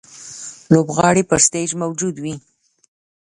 [0.73, 2.35] لوبغاړی پر سټېج موجود وي.